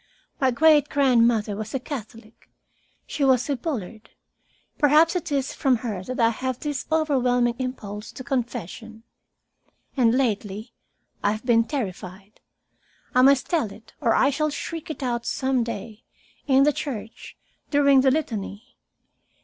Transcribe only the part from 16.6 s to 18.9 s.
the church, during the Litany.